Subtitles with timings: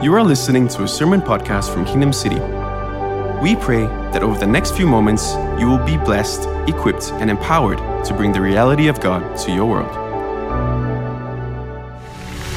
[0.00, 2.38] You are listening to a sermon podcast from Kingdom City.
[3.42, 3.82] We pray
[4.12, 8.30] that over the next few moments, you will be blessed, equipped, and empowered to bring
[8.30, 9.92] the reality of God to your world.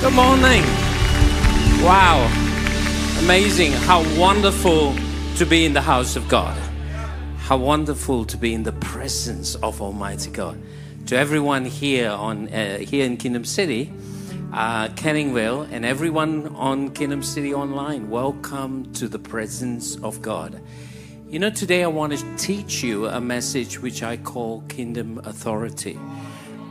[0.01, 0.61] Good morning.
[1.83, 2.29] Wow.
[3.23, 3.71] Amazing.
[3.71, 4.93] How wonderful
[5.37, 6.55] to be in the house of God.
[7.39, 10.61] How wonderful to be in the presence of Almighty God.
[11.07, 13.91] To everyone here on uh, here in Kingdom City,
[14.53, 14.89] uh,
[15.71, 20.61] and everyone on Kingdom City Online, welcome to the presence of God.
[21.29, 25.97] You know, today I want to teach you a message which I call Kingdom Authority.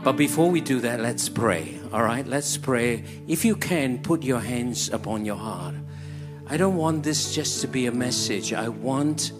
[0.03, 1.79] But before we do that, let's pray.
[1.91, 3.03] All right, let's pray.
[3.27, 5.75] If you can, put your hands upon your heart.
[6.47, 8.53] I don't want this just to be a message.
[8.53, 9.31] I want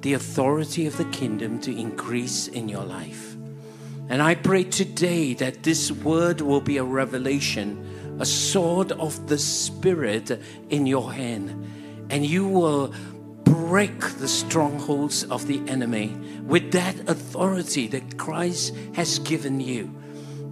[0.00, 3.25] the authority of the kingdom to increase in your life.
[4.08, 9.38] And I pray today that this word will be a revelation, a sword of the
[9.38, 10.30] Spirit
[10.70, 11.50] in your hand,
[12.10, 12.94] and you will
[13.42, 19.92] break the strongholds of the enemy with that authority that Christ has given you.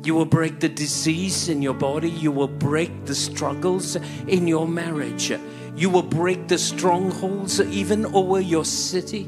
[0.02, 2.10] You will break the disease in your body.
[2.10, 5.32] You will break the struggles in your marriage.
[5.76, 9.26] You will break the strongholds even over your city,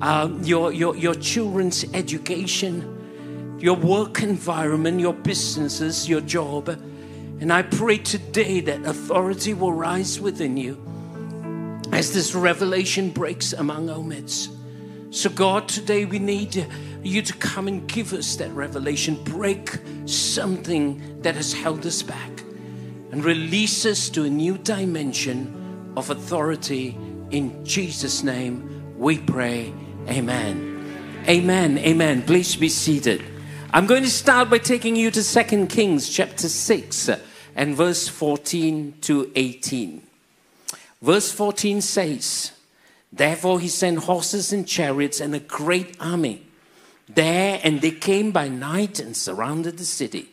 [0.00, 2.93] um, your, your, your children's education,
[3.64, 6.68] your work environment, your businesses, your job.
[6.68, 10.76] And I pray today that authority will rise within you
[11.90, 14.50] as this revelation breaks among our midst.
[15.08, 16.66] So, God, today we need
[17.02, 22.40] you to come and give us that revelation, break something that has held us back,
[23.12, 26.98] and release us to a new dimension of authority.
[27.30, 29.72] In Jesus' name we pray.
[30.10, 31.24] Amen.
[31.26, 31.78] Amen.
[31.78, 32.20] Amen.
[32.24, 33.33] Please be seated.
[33.74, 37.10] I'm going to start by taking you to 2 Kings chapter 6
[37.56, 40.00] and verse 14 to 18.
[41.02, 42.52] Verse 14 says,
[43.12, 46.46] Therefore he sent horses and chariots and a great army
[47.08, 50.28] there, and they came by night and surrounded the city.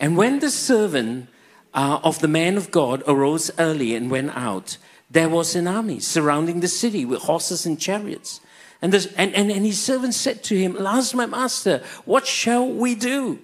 [0.00, 1.28] And when the servant
[1.74, 4.78] uh, of the man of God arose early and went out,
[5.10, 8.40] there was an army surrounding the city with horses and chariots.
[8.82, 12.68] And, this, and, and, and his servant said to him, Alas, my master, what shall
[12.68, 13.38] we do?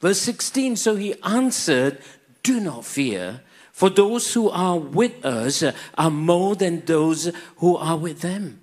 [0.00, 1.98] Verse 16 So he answered,
[2.42, 3.42] Do not fear,
[3.72, 5.62] for those who are with us
[5.96, 8.60] are more than those who are with them.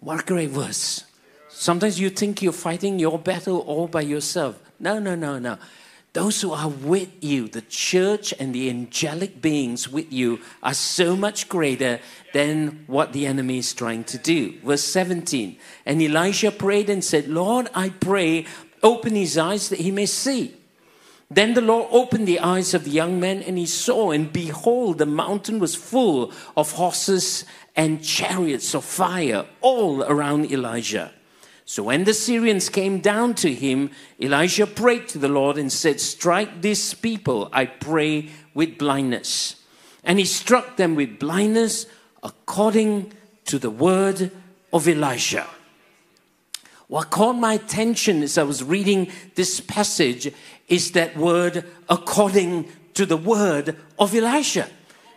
[0.00, 1.04] What a great verse.
[1.48, 4.60] Sometimes you think you're fighting your battle all by yourself.
[4.78, 5.58] No, no, no, no.
[6.16, 11.14] Those who are with you, the church and the angelic beings with you, are so
[11.14, 12.00] much greater
[12.32, 14.58] than what the enemy is trying to do.
[14.64, 18.46] Verse 17 And Elisha prayed and said, Lord, I pray,
[18.82, 20.54] open his eyes that he may see.
[21.30, 24.96] Then the Lord opened the eyes of the young man, and he saw, and behold,
[24.96, 27.44] the mountain was full of horses
[27.76, 31.12] and chariots of fire all around Elijah.
[31.68, 33.90] So when the Syrians came down to him,
[34.20, 39.56] Elijah prayed to the Lord and said, Strike these people, I pray, with blindness.
[40.04, 41.86] And he struck them with blindness
[42.22, 43.12] according
[43.46, 44.30] to the word
[44.72, 45.48] of Elijah.
[46.86, 50.32] What caught my attention as I was reading this passage
[50.68, 54.68] is that word according to the word of Elisha.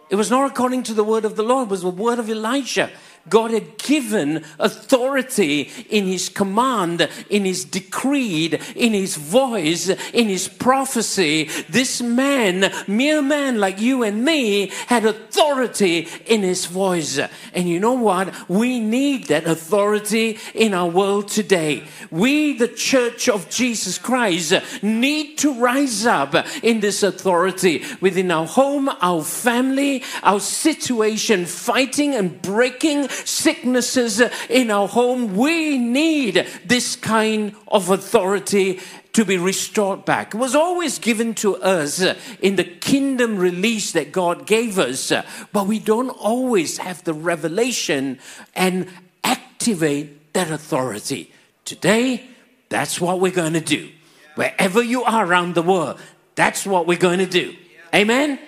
[0.09, 2.27] It was not according to the word of the Lord, it was the word of
[2.27, 2.89] Elisha.
[3.28, 10.47] God had given authority in His command, in His decreed, in His voice, in His
[10.47, 11.50] prophecy.
[11.69, 17.19] This man, mere man like you and me, had authority in His voice.
[17.53, 18.34] And you know what?
[18.50, 21.84] We need that authority in our world today.
[22.12, 28.47] We, the church of Jesus Christ, need to rise up in this authority within our
[28.47, 35.36] home, our family, our situation, fighting and breaking sicknesses in our home.
[35.36, 38.80] We need this kind of authority
[39.14, 40.34] to be restored back.
[40.34, 42.02] It was always given to us
[42.42, 45.11] in the kingdom release that God gave us,
[45.52, 48.20] but we don't always have the revelation
[48.56, 48.88] and
[49.23, 51.34] activate that authority.
[51.66, 52.23] Today,
[52.70, 53.90] that's what we're going to do.
[54.35, 56.00] Wherever you are around the world,
[56.35, 57.55] that's what we're going to do.
[57.94, 58.40] Amen?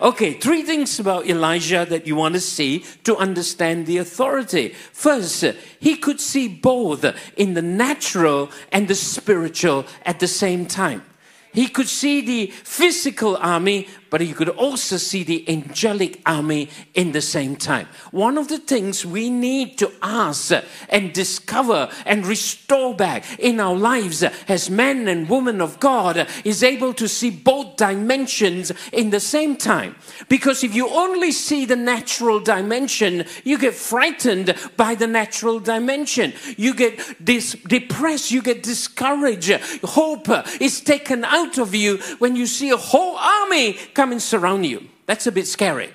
[0.00, 4.70] Okay, three things about Elijah that you want to see to understand the authority.
[4.92, 5.44] First,
[5.78, 7.04] he could see both
[7.36, 11.02] in the natural and the spiritual at the same time.
[11.52, 17.12] He could see the physical army, but you could also see the angelic army in
[17.12, 17.86] the same time.
[18.10, 20.52] One of the things we need to ask
[20.88, 26.62] and discover and restore back in our lives as men and women of God is
[26.62, 29.94] able to see both dimensions in the same time.
[30.28, 36.32] Because if you only see the natural dimension, you get frightened by the natural dimension.
[36.56, 39.52] You get dis- depressed, you get discouraged.
[39.84, 40.28] Hope
[40.60, 44.88] is taken out of you when you see a whole army come and surround you.
[45.04, 45.90] That's a bit scary.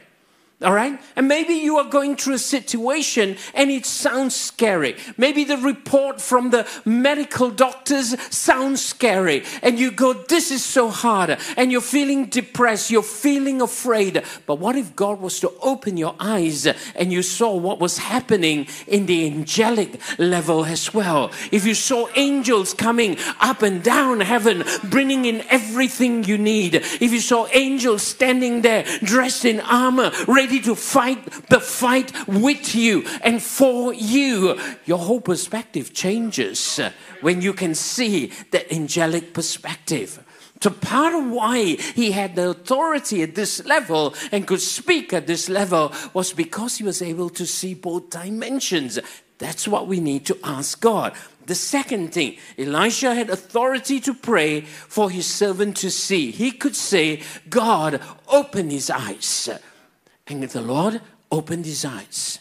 [0.61, 1.01] All right?
[1.17, 4.95] And maybe you are going through a situation and it sounds scary.
[5.17, 9.43] Maybe the report from the medical doctors sounds scary.
[9.61, 11.37] And you go, This is so hard.
[11.57, 12.89] And you're feeling depressed.
[12.89, 14.23] You're feeling afraid.
[14.45, 16.65] But what if God was to open your eyes
[16.95, 21.31] and you saw what was happening in the angelic level as well?
[21.51, 26.75] If you saw angels coming up and down heaven, bringing in everything you need.
[26.75, 30.11] If you saw angels standing there dressed in armor,
[30.45, 34.59] ready to fight the fight with you and for you.
[34.85, 40.23] Your whole perspective changes uh, when you can see that angelic perspective.
[40.61, 45.25] So, part of why he had the authority at this level and could speak at
[45.25, 48.99] this level was because he was able to see both dimensions.
[49.39, 51.13] That's what we need to ask God.
[51.47, 56.29] The second thing, Elisha had authority to pray for his servant to see.
[56.29, 59.49] He could say, God, open his eyes.
[60.27, 61.01] And the Lord
[61.31, 62.39] opened his eyes.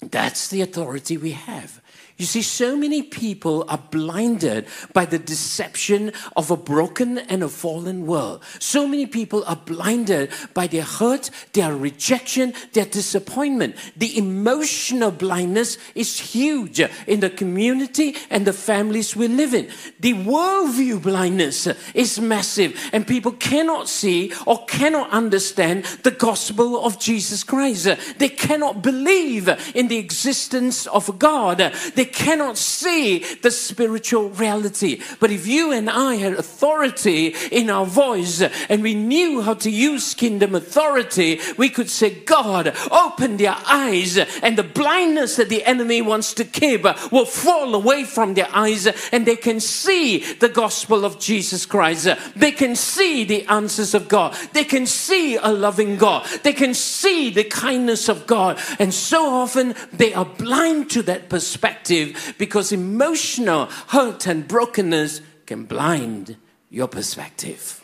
[0.00, 1.80] That's the authority we have.
[2.16, 7.48] You see, so many people are blinded by the deception of a broken and a
[7.48, 8.44] fallen world.
[8.60, 13.74] So many people are blinded by their hurt, their rejection, their disappointment.
[13.96, 16.78] The emotional blindness is huge
[17.08, 19.68] in the community and the families we live in.
[19.98, 27.00] The worldview blindness is massive, and people cannot see or cannot understand the gospel of
[27.00, 27.88] Jesus Christ.
[28.18, 31.58] They cannot believe in the existence of God.
[31.94, 35.00] They they cannot see the spiritual reality.
[35.20, 39.70] But if you and I had authority in our voice and we knew how to
[39.70, 45.64] use kingdom authority, we could say, God, open their eyes, and the blindness that the
[45.64, 50.50] enemy wants to keep will fall away from their eyes, and they can see the
[50.50, 52.06] gospel of Jesus Christ.
[52.36, 54.36] They can see the answers of God.
[54.52, 56.26] They can see a loving God.
[56.42, 58.60] They can see the kindness of God.
[58.78, 65.20] And so often they are blind to that perspective perspective because emotional hurt and brokenness
[65.46, 66.36] can blind
[66.70, 67.80] your perspective.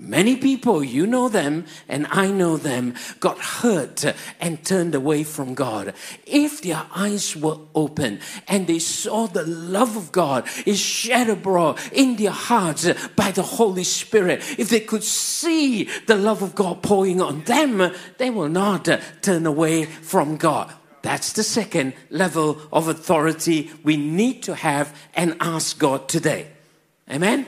[0.00, 4.04] Many people, you know them and I know them, got hurt
[4.40, 5.92] and turned away from God.
[6.24, 11.80] If their eyes were open and they saw the love of God is shed abroad
[11.90, 16.80] in their hearts by the Holy Spirit, if they could see the love of God
[16.80, 18.88] pouring on them, they will not
[19.20, 20.72] turn away from God.
[21.02, 26.48] That's the second level of authority we need to have and ask God today.
[27.10, 27.40] Amen?
[27.40, 27.46] Amen?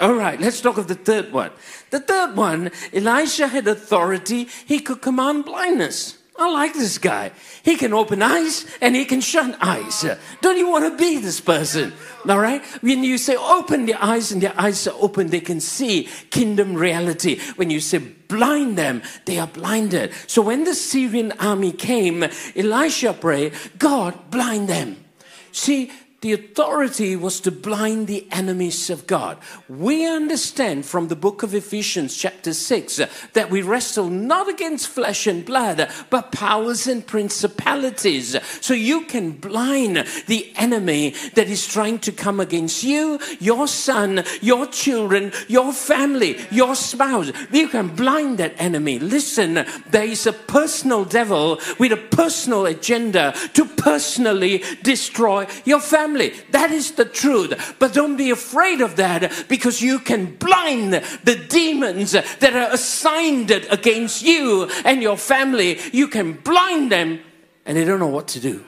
[0.00, 1.50] All right, let's talk of the third one.
[1.90, 6.18] The third one, Elisha had authority, he could command blindness.
[6.34, 7.30] I like this guy.
[7.62, 10.04] He can open eyes and he can shut eyes.
[10.40, 11.92] Don't you want to be this person?
[12.26, 12.64] All right?
[12.80, 16.74] When you say open their eyes and their eyes are open, they can see kingdom
[16.74, 17.38] reality.
[17.56, 20.12] When you say blind them, they are blinded.
[20.26, 22.24] So when the Syrian army came,
[22.56, 25.04] Elisha prayed, God, blind them.
[25.52, 25.92] See,
[26.22, 29.38] the authority was to blind the enemies of God.
[29.68, 33.00] We understand from the book of Ephesians, chapter 6,
[33.32, 38.36] that we wrestle not against flesh and blood, but powers and principalities.
[38.60, 44.24] So you can blind the enemy that is trying to come against you, your son,
[44.40, 47.32] your children, your family, your spouse.
[47.50, 49.00] You can blind that enemy.
[49.00, 56.11] Listen, there is a personal devil with a personal agenda to personally destroy your family
[56.12, 56.34] family.
[56.50, 57.76] That is the truth.
[57.78, 60.92] But don't be afraid of that because you can blind
[61.24, 65.78] the demons that are assigned against you and your family.
[65.92, 67.20] You can blind them
[67.64, 68.64] and they don't know what to do.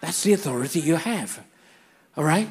[0.00, 1.42] That's the authority you have.
[2.16, 2.48] All right?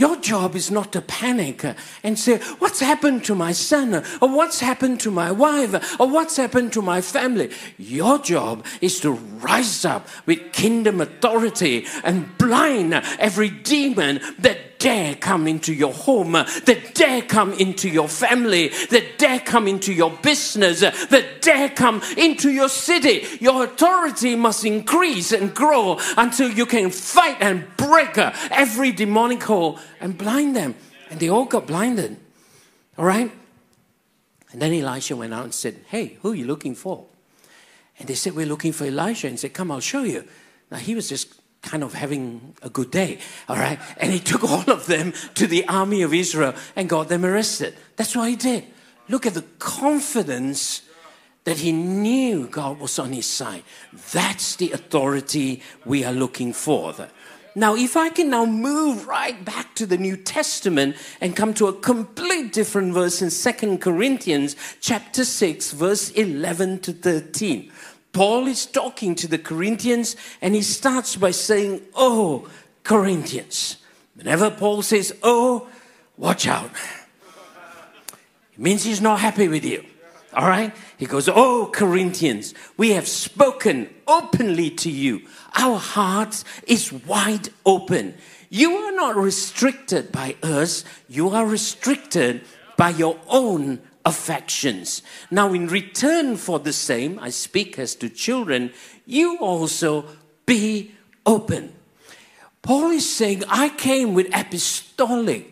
[0.00, 1.62] Your job is not to panic
[2.02, 4.02] and say, What's happened to my son?
[4.22, 6.00] Or what's happened to my wife?
[6.00, 7.50] Or what's happened to my family?
[7.76, 15.14] Your job is to rise up with kingdom authority and blind every demon that dare
[15.14, 20.10] come into your home, that dare come into your family, that dare come into your
[20.10, 23.24] business, that dare come into your city.
[23.40, 29.78] Your authority must increase and grow until you can fight and break every demonic hole
[30.00, 30.74] and blind them.
[31.10, 32.16] And they all got blinded.
[32.98, 33.30] All right?
[34.52, 37.04] And then Elisha went out and said, Hey, who are you looking for?
[37.98, 39.26] And they said, We're looking for Elisha.
[39.26, 40.24] And he said, Come, I'll show you.
[40.70, 43.78] Now he was just kind of having a good day, all right?
[43.98, 47.74] And he took all of them to the army of Israel and got them arrested.
[47.96, 48.64] That's what he did.
[49.08, 50.82] Look at the confidence
[51.44, 53.64] that he knew God was on his side.
[54.12, 56.94] That's the authority we are looking for.
[57.56, 61.66] Now, if I can now move right back to the New Testament and come to
[61.66, 67.72] a complete different verse in Second Corinthians chapter 6, verse 11 to 13.
[68.12, 72.48] Paul is talking to the Corinthians and he starts by saying, Oh,
[72.82, 73.76] Corinthians.
[74.14, 75.68] Whenever Paul says, Oh,
[76.16, 76.70] watch out.
[78.52, 79.84] It means he's not happy with you.
[80.34, 80.74] All right?
[80.96, 85.22] He goes, Oh, Corinthians, we have spoken openly to you.
[85.56, 88.14] Our heart is wide open.
[88.48, 92.42] You are not restricted by us, you are restricted
[92.76, 95.02] by your own affections.
[95.30, 98.72] Now, in return for the same, I speak as to children,
[99.06, 100.06] you also
[100.46, 100.92] be
[101.26, 101.74] open.
[102.62, 105.49] Paul is saying, I came with apostolic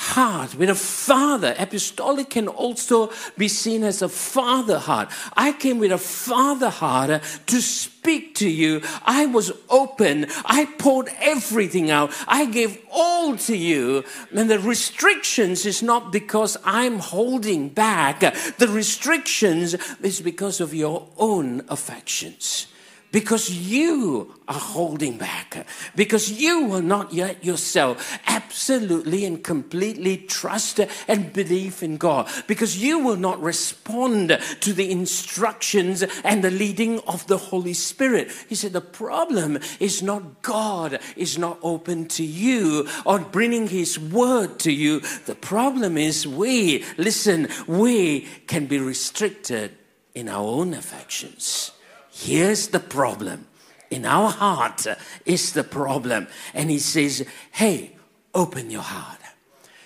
[0.00, 1.54] heart, with a father.
[1.58, 5.10] Apostolic can also be seen as a father heart.
[5.36, 8.80] I came with a father heart uh, to speak to you.
[9.04, 10.26] I was open.
[10.46, 12.12] I poured everything out.
[12.26, 14.04] I gave all to you.
[14.32, 18.20] And the restrictions is not because I'm holding back.
[18.20, 22.69] The restrictions is because of your own affections
[23.12, 30.80] because you are holding back, because you will not yet yourself absolutely and completely trust
[31.08, 37.00] and believe in God, because you will not respond to the instructions and the leading
[37.00, 38.30] of the Holy Spirit.
[38.48, 43.98] He said, The problem is not God is not open to you or bringing His
[43.98, 45.00] word to you.
[45.26, 49.76] The problem is we, listen, we can be restricted
[50.14, 51.72] in our own affections.
[52.10, 53.46] Here's the problem.
[53.90, 54.86] In our heart
[55.26, 56.28] is the problem.
[56.54, 57.96] And he says, hey,
[58.34, 59.18] open your heart.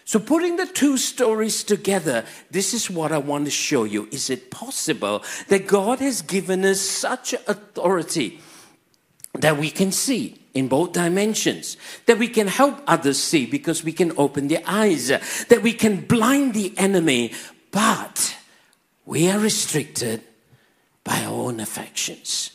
[0.06, 4.06] So, putting the two stories together, this is what I want to show you.
[4.12, 8.40] Is it possible that God has given us such authority
[9.32, 13.92] that we can see in both dimensions, that we can help others see because we
[13.92, 17.32] can open their eyes, that we can blind the enemy,
[17.70, 18.36] but
[19.06, 20.22] we are restricted
[21.04, 22.50] by our own affections.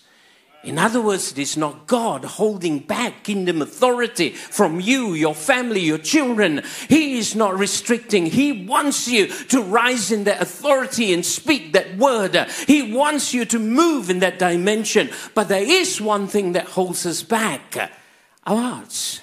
[0.61, 5.79] In other words, it is not God holding back kingdom authority from you, your family,
[5.79, 6.63] your children.
[6.89, 8.25] He is not restricting.
[8.25, 12.35] He wants you to rise in that authority and speak that word.
[12.67, 15.11] He wants you to move in that dimension.
[15.33, 17.93] But there is one thing that holds us back
[18.45, 19.21] our hearts,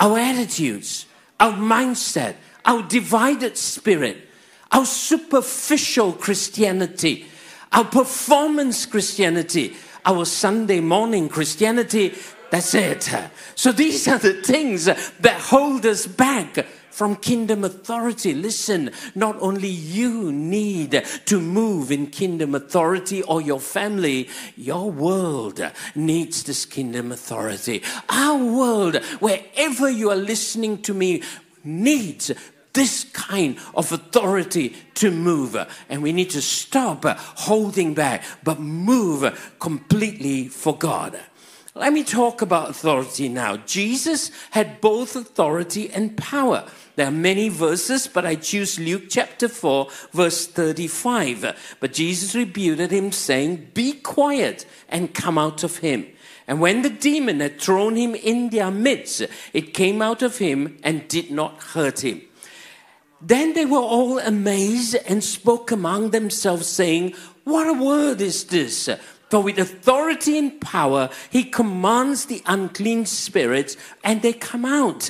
[0.00, 1.06] our attitudes,
[1.38, 4.28] our mindset, our divided spirit,
[4.72, 7.26] our superficial Christianity
[7.72, 12.14] our performance Christianity, our Sunday morning Christianity,
[12.50, 13.08] that's it.
[13.54, 18.34] So these are the things that hold us back from kingdom authority.
[18.34, 25.62] Listen, not only you need to move in kingdom authority or your family, your world
[25.94, 27.82] needs this kingdom authority.
[28.08, 31.22] Our world, wherever you are listening to me,
[31.62, 32.32] needs
[32.72, 35.56] this kind of authority to move.
[35.88, 41.18] And we need to stop holding back, but move completely for God.
[41.74, 43.56] Let me talk about authority now.
[43.58, 46.64] Jesus had both authority and power.
[46.96, 51.76] There are many verses, but I choose Luke chapter 4, verse 35.
[51.78, 56.06] But Jesus rebuked him, saying, Be quiet and come out of him.
[56.48, 59.22] And when the demon had thrown him in their midst,
[59.52, 62.22] it came out of him and did not hurt him.
[63.20, 68.88] Then they were all amazed and spoke among themselves, saying, What a word is this!
[69.28, 75.08] For with authority and power he commands the unclean spirits, and they come out.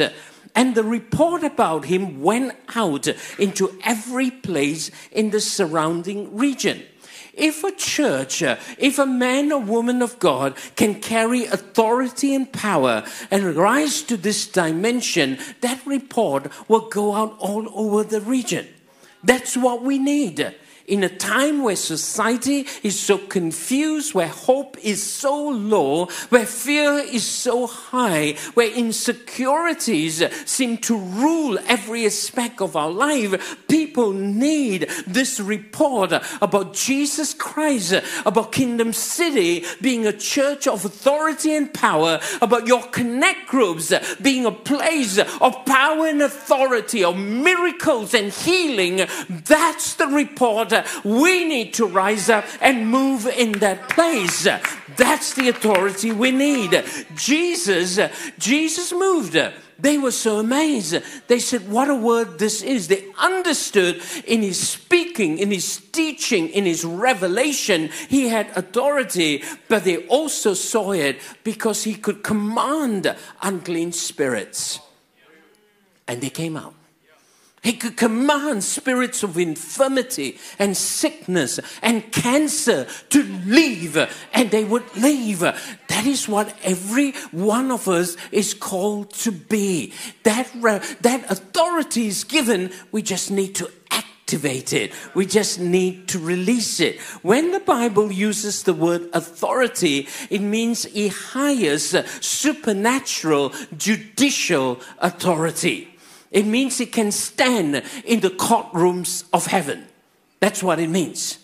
[0.55, 3.07] And the report about him went out
[3.38, 6.83] into every place in the surrounding region.
[7.40, 12.52] If a church, uh, if a man or woman of God can carry authority and
[12.52, 18.68] power and rise to this dimension, that report will go out all over the region.
[19.25, 20.54] That's what we need.
[20.90, 26.94] In a time where society is so confused, where hope is so low, where fear
[26.94, 34.90] is so high, where insecurities seem to rule every aspect of our life, people need
[35.06, 37.94] this report about Jesus Christ,
[38.26, 44.44] about Kingdom City being a church of authority and power, about your connect groups being
[44.44, 49.06] a place of power and authority, of miracles and healing.
[49.28, 50.79] That's the report.
[51.04, 54.46] We need to rise up and move in that place.
[54.96, 56.84] That's the authority we need.
[57.14, 57.99] Jesus,
[58.38, 59.37] Jesus moved.
[59.78, 61.02] They were so amazed.
[61.26, 62.88] They said, What a word this is.
[62.88, 69.84] They understood in his speaking, in his teaching, in his revelation, he had authority, but
[69.84, 74.80] they also saw it because he could command unclean spirits.
[76.06, 76.75] And they came out.
[77.62, 83.99] He could command spirits of infirmity and sickness and cancer to leave,
[84.33, 85.40] and they would leave.
[85.40, 89.93] That is what every one of us is called to be.
[90.23, 90.50] That,
[91.02, 94.93] that authority is given, we just need to activate it.
[95.14, 96.99] We just need to release it.
[97.21, 105.89] When the Bible uses the word authority, it means he hires supernatural judicial authority.
[106.30, 109.87] It means it can stand in the courtrooms of heaven.
[110.38, 111.39] That's what it means.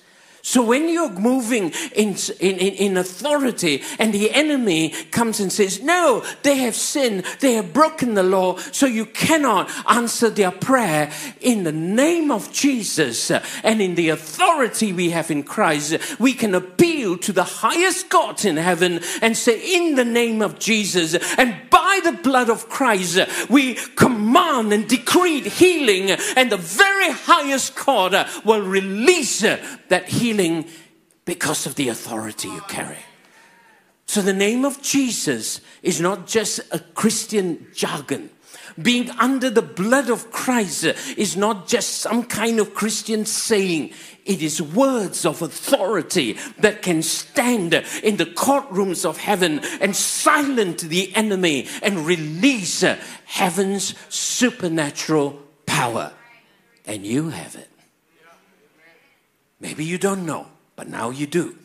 [0.46, 6.24] So when you're moving in, in, in, authority and the enemy comes and says, no,
[6.44, 11.10] they have sinned, they have broken the law, so you cannot answer their prayer
[11.40, 16.54] in the name of Jesus and in the authority we have in Christ, we can
[16.54, 21.56] appeal to the highest God in heaven and say, in the name of Jesus and
[21.70, 23.18] by the blood of Christ,
[23.50, 30.66] we command and decree healing and the very highest God will release that healing healing
[31.24, 32.98] because of the authority you carry.
[34.06, 38.30] So the name of Jesus is not just a Christian jargon.
[38.80, 40.84] Being under the blood of Christ
[41.16, 43.92] is not just some kind of Christian saying.
[44.24, 50.82] It is words of authority that can stand in the courtrooms of heaven and silence
[50.82, 52.84] the enemy and release
[53.24, 56.12] heaven's supernatural power.
[56.86, 57.75] And you have it.
[59.60, 61.56] Maybe you don't know, but now you do.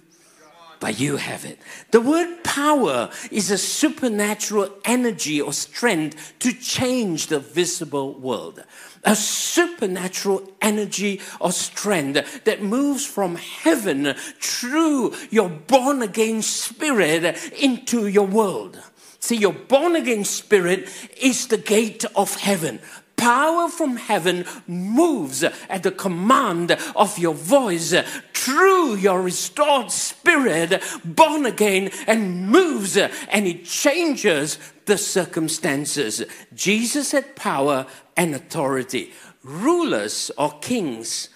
[0.80, 1.60] But you have it.
[1.92, 8.64] The word power is a supernatural energy or strength to change the visible world.
[9.04, 18.08] A supernatural energy or strength that moves from heaven through your born again spirit into
[18.08, 18.82] your world.
[19.20, 20.90] See, your born again spirit
[21.22, 22.80] is the gate of heaven
[23.22, 27.94] power from heaven moves at the command of your voice
[28.34, 36.24] through your restored spirit, born again, and moves and it changes the circumstances.
[36.56, 37.86] Jesus had power
[38.18, 39.14] and authority.
[39.44, 41.30] Rulers or kings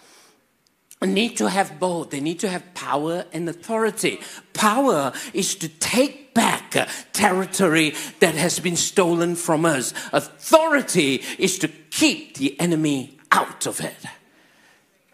[1.06, 2.10] need to have both.
[2.10, 4.22] They need to have power and authority.
[4.54, 9.94] Power is to take back territory that has been stolen from us.
[10.14, 13.98] Authority is to keep the enemy out of it.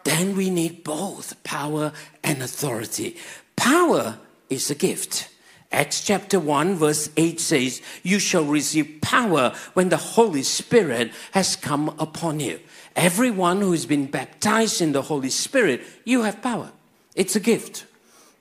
[0.04, 3.16] Then we need both power and authority.
[3.56, 4.18] Power
[4.50, 5.28] is a gift.
[5.70, 11.56] Acts chapter 1, verse 8 says, You shall receive power when the Holy Spirit has
[11.56, 12.60] come upon you.
[12.94, 16.72] Everyone who has been baptized in the Holy Spirit, you have power.
[17.14, 17.86] It's a gift.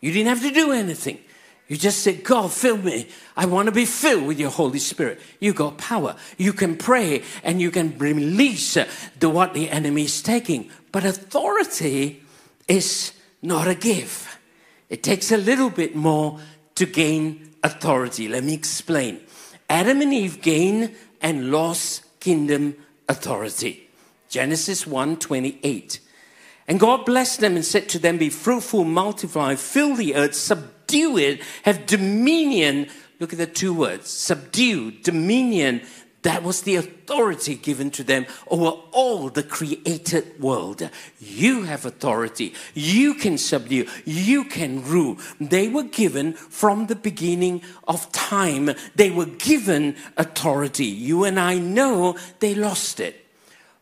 [0.01, 1.19] You didn't have to do anything.
[1.71, 3.07] You just say, God, fill me.
[3.37, 5.21] I want to be filled with your Holy Spirit.
[5.39, 6.17] You got power.
[6.37, 8.77] You can pray and you can release
[9.17, 10.69] the, what the enemy is taking.
[10.91, 12.23] But authority
[12.67, 14.37] is not a gift.
[14.89, 16.41] It takes a little bit more
[16.75, 18.27] to gain authority.
[18.27, 19.21] Let me explain.
[19.69, 22.75] Adam and Eve gained and lost kingdom
[23.07, 23.89] authority.
[24.27, 26.01] Genesis 1 28.
[26.67, 30.80] And God blessed them and said to them, Be fruitful, multiply, fill the earth, subdue
[30.91, 32.87] subdue it, have dominion.
[33.19, 35.81] Look at the two words subdue, dominion.
[36.23, 40.87] That was the authority given to them over all the created world.
[41.19, 42.53] You have authority.
[42.75, 43.87] You can subdue.
[44.05, 45.17] You can rule.
[45.39, 48.69] They were given from the beginning of time.
[48.95, 50.85] They were given authority.
[50.85, 53.20] You and I know they lost it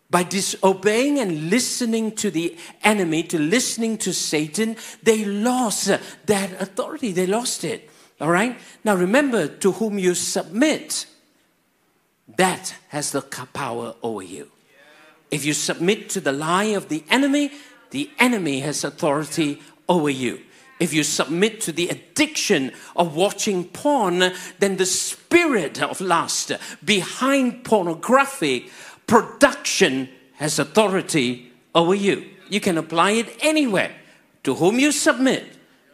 [0.10, 5.88] by disobeying and listening to the enemy, to listening to Satan, they lost
[6.26, 7.12] that authority.
[7.12, 7.90] They lost it.
[8.20, 8.58] All right?
[8.84, 11.06] Now remember, to whom you submit,
[12.38, 14.52] that has the power over you.
[15.32, 17.52] If you submit to the lie of the enemy,
[17.92, 20.42] the enemy has authority over you.
[20.80, 27.66] If you submit to the addiction of watching porn, then the spirit of lust behind
[27.66, 28.72] pornographic
[29.10, 32.30] production has authority over you.
[32.48, 33.92] You can apply it anywhere.
[34.44, 35.46] To whom you submit,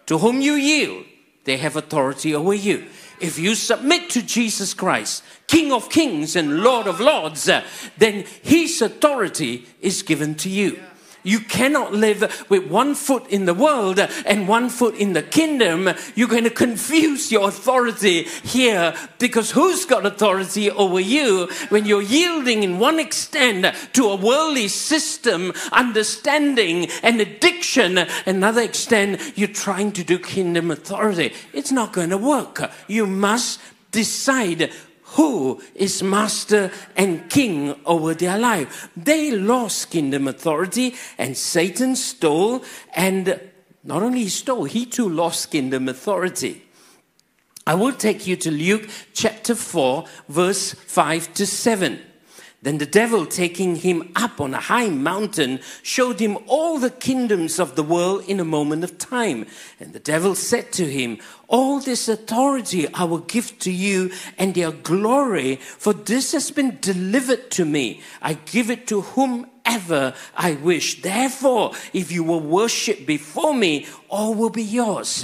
[0.05, 1.05] to whom you yield,
[1.45, 2.85] they have authority over you.
[3.19, 7.63] If you submit to Jesus Christ, King of kings and Lord of lords, uh,
[7.97, 10.79] then his authority is given to you.
[11.25, 15.89] You cannot live with one foot in the world and one foot in the kingdom.
[16.13, 22.01] You're going to confuse your authority here because who's got authority over you when you're
[22.01, 29.91] yielding in one extent to a worldly system, understanding and addiction, another extent you're trying
[29.93, 31.33] to do kingdom authority.
[31.53, 32.71] It's not going to work.
[32.87, 33.59] You must
[33.91, 34.71] decide
[35.15, 38.89] who is master and king over their life.
[38.95, 42.63] They lost kingdom authority and Satan stole
[42.95, 43.39] and
[43.83, 46.63] not only he stole, he too lost kingdom authority.
[47.67, 51.99] I will take you to Luke chapter 4, verse 5 to 7.
[52.65, 57.59] Then the devil, taking him up on a high mountain, showed him all the kingdoms
[57.59, 59.45] of the world in a moment of time.
[59.79, 64.55] And the devil said to him, All this authority I will give to you and
[64.55, 68.01] their glory, for this has been delivered to me.
[68.19, 71.03] I give it to whomever I wish.
[71.03, 75.23] Therefore, if you will worship before me, all will be yours.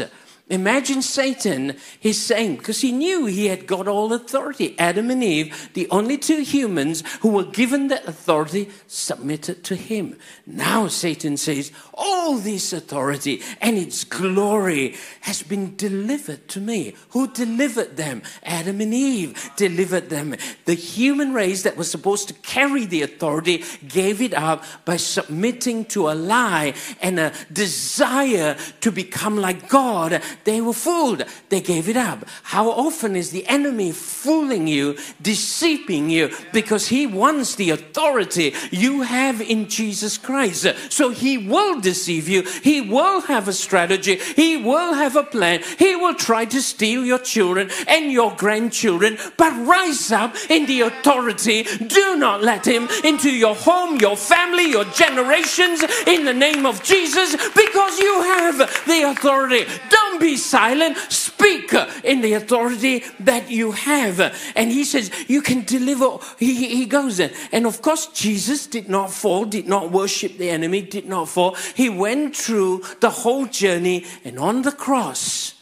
[0.51, 4.75] Imagine Satan, he's saying, because he knew he had got all authority.
[4.77, 10.17] Adam and Eve, the only two humans who were given that authority, submitted to him.
[10.45, 16.95] Now Satan says, all this authority and its glory has been delivered to me.
[17.11, 18.21] Who delivered them?
[18.43, 20.35] Adam and Eve delivered them.
[20.65, 25.85] The human race that was supposed to carry the authority gave it up by submitting
[25.85, 31.23] to a lie and a desire to become like God they were fooled.
[31.49, 32.25] They gave it up.
[32.43, 39.01] How often is the enemy fooling you, deceiving you, because he wants the authority you
[39.01, 40.67] have in Jesus Christ.
[40.89, 42.43] So he will deceive you.
[42.63, 44.15] He will have a strategy.
[44.35, 45.61] He will have a plan.
[45.77, 50.81] He will try to steal your children and your grandchildren, but rise up in the
[50.81, 51.63] authority.
[51.63, 56.83] Do not let him into your home, your family, your generations in the name of
[56.83, 59.65] Jesus because you have the authority.
[59.89, 60.97] Don't be silent.
[61.09, 64.19] Speak in the authority that you have.
[64.55, 66.17] And he says, You can deliver.
[66.37, 67.31] He, he goes there.
[67.51, 71.55] And of course, Jesus did not fall, did not worship the enemy, did not fall.
[71.75, 75.55] He went through the whole journey and on the cross.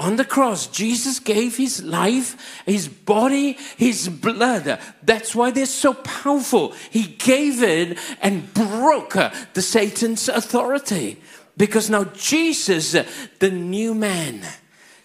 [0.00, 4.80] On the cross, Jesus gave his life, his body, his blood.
[5.02, 6.72] That's why they're so powerful.
[6.88, 9.12] He gave it and broke
[9.52, 11.18] the Satan's authority.
[11.56, 12.96] Because now Jesus,
[13.38, 14.42] the new man,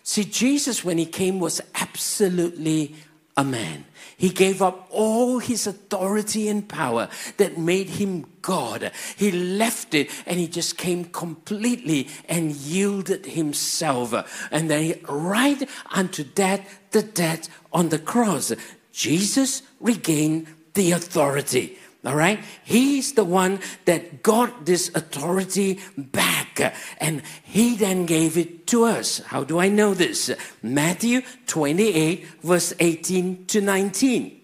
[0.04, 2.96] see, Jesus, when he came, was absolutely
[3.38, 3.86] a man.
[4.18, 8.92] He gave up all his authority and power that made him God.
[9.18, 14.14] He left it and he just came completely and yielded himself.
[14.52, 18.54] And then right unto death, the death on the cross.
[18.94, 21.78] Jesus regained the authority.
[22.06, 22.40] All right?
[22.64, 29.20] He's the one that got this authority back and he then gave it to us.
[29.20, 30.32] How do I know this?
[30.62, 34.42] Matthew 28, verse 18 to 19.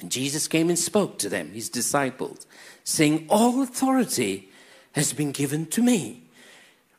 [0.00, 2.46] And Jesus came and spoke to them, his disciples,
[2.84, 4.48] saying, All authority
[4.92, 6.22] has been given to me.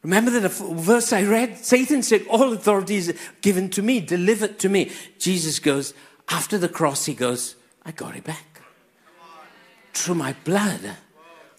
[0.03, 1.63] Remember that verse I read?
[1.63, 4.91] Satan said, All authority is given to me, delivered to me.
[5.17, 5.93] Jesus goes,
[6.29, 8.54] After the cross, he goes, I got it back
[9.95, 10.97] through my blood,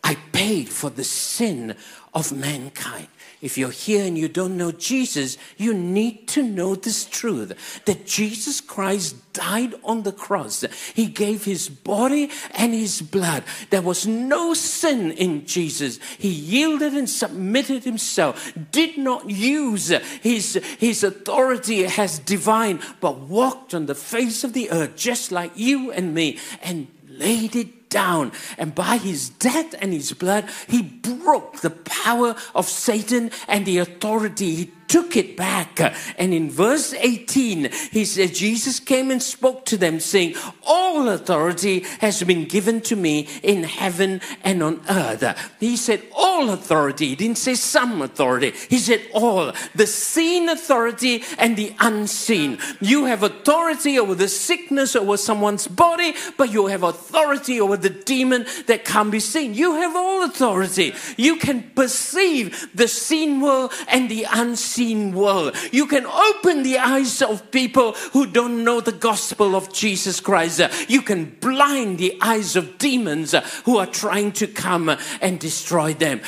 [0.05, 1.75] I paid for the sin
[2.15, 3.09] of mankind.
[3.43, 8.07] If you're here and you don't know Jesus, you need to know this truth that
[8.07, 10.65] Jesus Christ died on the cross.
[10.95, 13.45] He gave his body and his blood.
[13.69, 15.99] There was no sin in Jesus.
[16.19, 19.89] He yielded and submitted himself, did not use
[20.23, 25.53] his, his authority as divine, but walked on the face of the earth just like
[25.57, 28.33] you and me and laid it down.
[28.59, 33.79] And by his death and his blood, he broke the power of Satan and the
[33.79, 35.81] authority he took it back.
[36.19, 40.35] And in verse 18, he said, Jesus came and spoke to them, saying,
[40.67, 45.25] All authority has been given to me in heaven and on earth.
[45.61, 47.09] He said, All authority.
[47.09, 48.53] He didn't say some authority.
[48.69, 49.53] He said, All.
[49.75, 52.59] The seen authority and the unseen.
[52.81, 57.91] You have authority over the sickness over someone's body, but you have authority over the
[57.91, 59.55] demon that can't be seen.
[59.55, 60.95] You have all authority.
[61.17, 64.76] You can perceive the seen world and the unseen
[65.15, 65.55] world.
[65.73, 70.61] You can open the eyes of people who don't know the gospel of Jesus Christ.
[70.89, 73.35] You can blind the eyes of demons
[73.65, 76.21] who are trying to come and destroy them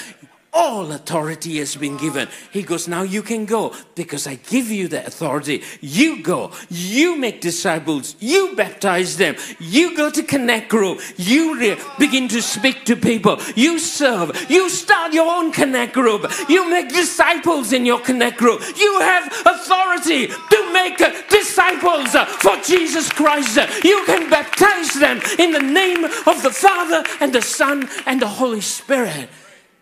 [0.53, 2.29] all authority has been given.
[2.51, 5.63] He goes, Now you can go because I give you the authority.
[5.81, 11.79] You go, you make disciples, you baptize them, you go to Connect Group, you re-
[11.99, 16.89] begin to speak to people, you serve, you start your own Connect Group, you make
[16.89, 18.63] disciples in your Connect Group.
[18.77, 23.59] You have authority to make disciples for Jesus Christ.
[23.85, 28.27] You can baptize them in the name of the Father and the Son and the
[28.27, 29.29] Holy Spirit.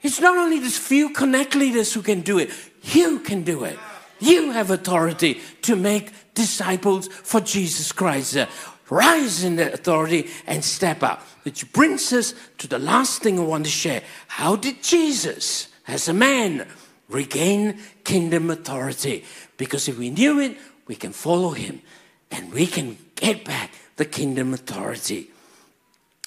[0.07, 2.51] It's not only these few connect leaders who can do it,
[2.85, 3.77] you can do it.
[4.21, 8.37] You have authority to make disciples for Jesus Christ.
[8.37, 8.47] Uh,
[8.89, 11.23] rise in that authority and step up.
[11.43, 14.05] Which brings us to the last thing I want to share.
[14.29, 16.69] How did Jesus, as a man,
[17.09, 19.25] regain kingdom authority?
[19.57, 21.83] Because if we knew it, we can follow him
[22.31, 25.31] and we can get back the kingdom authority.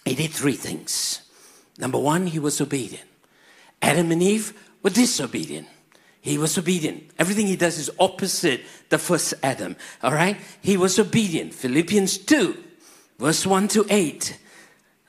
[0.04, 1.22] He did three things.
[1.78, 3.09] Number one, he was obedient.
[3.82, 5.68] Adam and Eve were disobedient.
[6.22, 7.12] He was obedient.
[7.18, 9.76] Everything he does is opposite the first Adam.
[10.04, 10.38] All right?
[10.62, 11.54] He was obedient.
[11.54, 12.58] Philippians 2,
[13.18, 14.38] verse 1 to 8.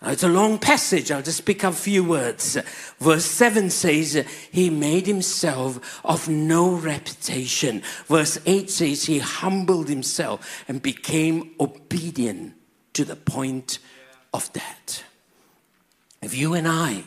[0.02, 1.10] it's a long passage.
[1.10, 2.56] I'll just pick up a few words.
[3.00, 7.82] Verse 7 says, He made himself of no reputation.
[8.06, 12.54] Verse 8 says, He humbled himself and became obedient
[12.92, 13.80] to the point
[14.32, 15.02] of death.
[16.22, 17.04] If you and I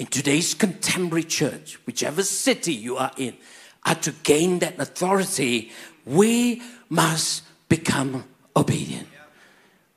[0.00, 3.36] in today's contemporary church, whichever city you are in,
[3.84, 5.70] are to gain that authority,
[6.06, 8.24] we must become
[8.56, 9.06] obedient.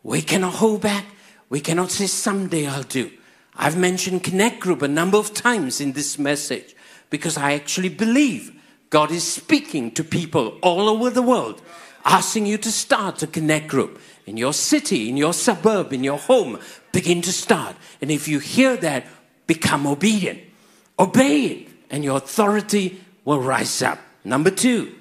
[0.03, 1.05] We cannot hold back.
[1.47, 3.11] We cannot say, someday I'll do.
[3.55, 6.75] I've mentioned Connect Group a number of times in this message
[7.09, 8.51] because I actually believe
[8.89, 11.61] God is speaking to people all over the world,
[12.03, 16.19] asking you to start a Connect Group in your city, in your suburb, in your
[16.19, 16.59] home.
[16.91, 17.77] Begin to start.
[18.01, 19.05] And if you hear that,
[19.47, 20.39] become obedient.
[20.97, 23.99] Obey it, and your authority will rise up.
[24.23, 24.93] Number two,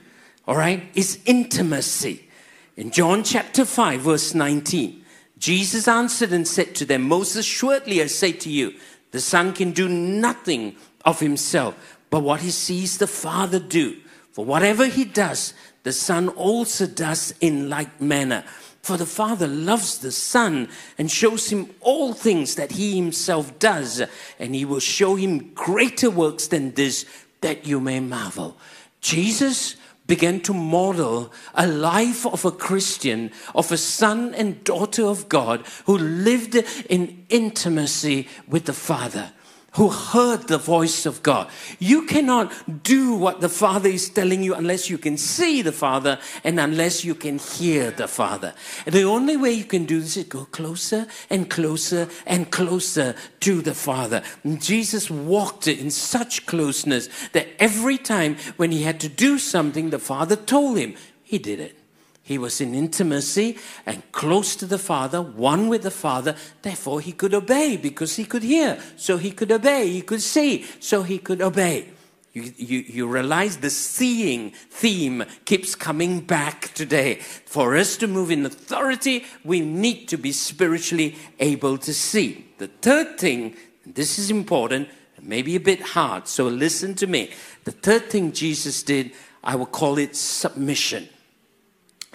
[0.46, 2.28] all right, is intimacy.
[2.76, 5.05] In John chapter 5, verse 19,
[5.38, 8.74] Jesus answered and said to them, Most assuredly I say to you,
[9.11, 13.98] the Son can do nothing of himself, but what he sees the Father do.
[14.33, 15.52] For whatever he does,
[15.83, 18.44] the Son also does in like manner.
[18.83, 20.68] For the Father loves the Son
[20.99, 24.03] and shows him all things that he himself does,
[24.40, 27.07] and he will show him greater works than this
[27.42, 28.57] that you may marvel.
[29.01, 29.77] Jesus
[30.09, 35.64] began to model a life of a Christian, of a son and daughter of God
[35.87, 36.57] who lived
[36.88, 39.33] in intimacy with the Father
[39.73, 41.49] who heard the voice of God.
[41.79, 46.19] You cannot do what the Father is telling you unless you can see the Father
[46.45, 48.55] and unless you can hear the Father.
[48.85, 53.15] And the only way you can do this is go closer and closer and closer
[53.41, 54.23] to the Father.
[54.45, 59.89] And Jesus walked in such closeness that every time when he had to do something,
[59.89, 61.82] the Father told him, he did it.
[62.25, 66.37] He was in intimacy and close to the Father, one with the Father.
[66.63, 68.79] Therefore, he could obey because he could hear.
[68.97, 69.89] So he could obey.
[69.89, 70.65] He could see.
[70.79, 71.89] So he could obey.
[72.33, 77.17] You, you, you realize the seeing theme keeps coming back today.
[77.17, 82.47] For us to move in authority, we need to be spiritually able to see.
[82.59, 84.89] The third thing, this is important,
[85.21, 87.31] maybe a bit hard, so listen to me.
[87.65, 89.13] The third thing Jesus did,
[89.45, 91.09] I will call it submission.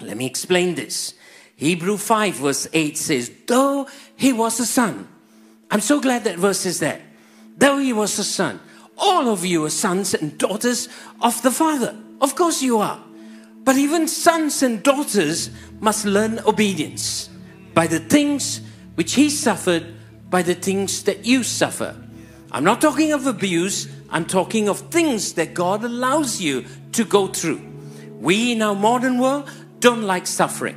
[0.00, 1.14] Let me explain this.
[1.56, 5.08] Hebrew 5 verse 8 says, though he was a son.
[5.70, 7.02] I'm so glad that verse is there.
[7.56, 8.60] Though he was a son.
[8.96, 10.88] All of you are sons and daughters
[11.20, 11.96] of the Father.
[12.20, 13.02] Of course you are.
[13.64, 17.28] But even sons and daughters must learn obedience
[17.74, 18.60] by the things
[18.94, 19.94] which he suffered,
[20.30, 21.94] by the things that you suffer.
[22.50, 27.26] I'm not talking of abuse, I'm talking of things that God allows you to go
[27.26, 27.60] through.
[28.18, 30.76] We in our modern world don't like suffering.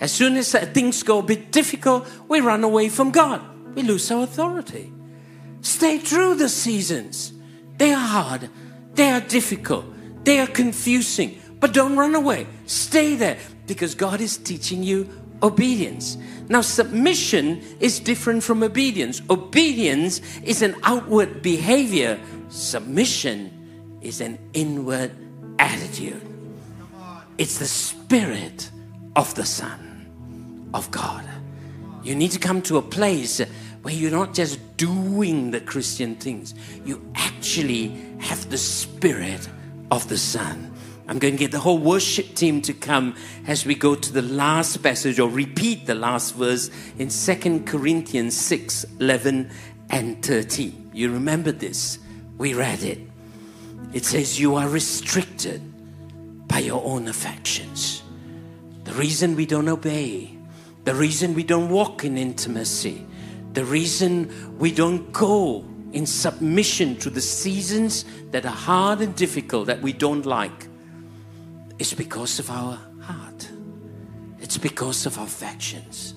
[0.00, 3.42] As soon as uh, things go a bit difficult, we run away from God.
[3.74, 4.92] We lose our authority.
[5.60, 7.32] Stay through the seasons.
[7.78, 8.48] They are hard.
[8.94, 9.84] They are difficult.
[10.24, 12.46] They are confusing, but don't run away.
[12.66, 15.08] Stay there because God is teaching you
[15.42, 16.16] obedience.
[16.48, 19.22] Now, submission is different from obedience.
[19.30, 25.12] Obedience is an outward behavior, submission is an inward
[25.58, 26.27] attitude.
[27.38, 28.68] It's the spirit
[29.14, 31.24] of the Son of God.
[32.02, 33.40] You need to come to a place
[33.82, 39.48] where you're not just doing the Christian things, you actually have the spirit
[39.92, 40.74] of the Son.
[41.06, 43.14] I'm going to get the whole worship team to come
[43.46, 48.36] as we go to the last passage or repeat the last verse in 2 Corinthians
[48.36, 49.50] 6 11
[49.90, 50.90] and 13.
[50.92, 52.00] You remember this?
[52.36, 52.98] We read it.
[53.92, 55.62] It says, You are restricted
[56.48, 58.02] by your own affections.
[58.84, 60.36] The reason we don't obey,
[60.84, 63.06] the reason we don't walk in intimacy,
[63.52, 69.66] the reason we don't go in submission to the seasons that are hard and difficult
[69.66, 70.68] that we don't like
[71.78, 73.48] is because of our heart.
[74.40, 76.14] It's because of our affections.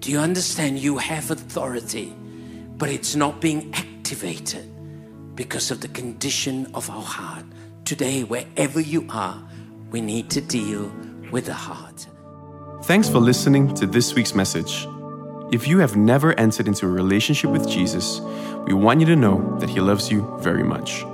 [0.00, 0.78] Do you understand?
[0.78, 2.14] You have authority,
[2.76, 4.70] but it's not being activated
[5.34, 7.44] because of the condition of our heart.
[7.84, 9.42] Today, wherever you are,
[9.94, 10.90] we need to deal
[11.30, 12.08] with the heart.
[12.82, 14.88] Thanks for listening to this week's message.
[15.52, 18.20] If you have never entered into a relationship with Jesus,
[18.66, 21.04] we want you to know that He loves you very much.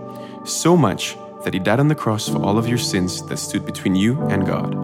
[0.47, 1.14] So much
[1.45, 4.19] that He died on the cross for all of your sins that stood between you
[4.31, 4.75] and God.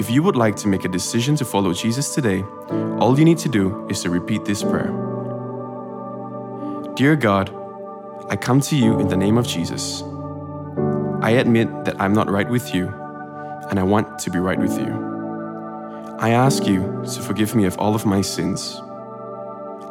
[0.00, 2.42] If you would like to make a decision to follow Jesus today,
[2.98, 4.90] all you need to do is to repeat this prayer
[6.94, 7.52] Dear God,
[8.30, 10.02] I come to you in the name of Jesus.
[11.20, 13.01] I admit that I'm not right with you,
[13.72, 16.16] and I want to be right with you.
[16.18, 16.82] I ask you
[17.14, 18.78] to forgive me of all of my sins.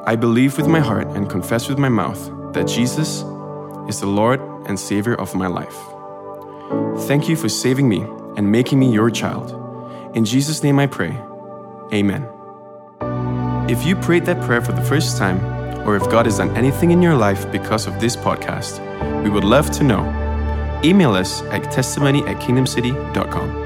[0.05, 3.23] I believe with my heart and confess with my mouth that Jesus
[3.89, 5.75] is the Lord and Savior of my life.
[7.07, 8.05] Thank you for saving me
[8.37, 9.49] and making me your child.
[10.15, 11.19] In Jesus' name I pray.
[11.91, 12.29] Amen.
[13.67, 15.43] If you prayed that prayer for the first time,
[15.87, 18.77] or if God has done anything in your life because of this podcast,
[19.23, 20.03] we would love to know.
[20.83, 23.61] Email us at testimony at kingdomcity.com.